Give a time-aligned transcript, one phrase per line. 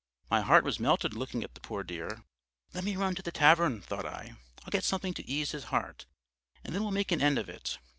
[0.31, 2.23] My heart was melted looking at the poor dear.
[2.73, 6.07] 'Let me run to the tavern,' thought I, 'I'll get something to ease his heart,
[6.63, 7.77] and then we'll make an end of it.